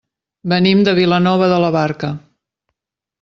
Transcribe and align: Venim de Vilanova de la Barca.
Venim 0.53 0.79
de 0.87 0.95
Vilanova 1.01 1.51
de 1.53 1.59
la 1.65 1.71
Barca. 1.79 2.13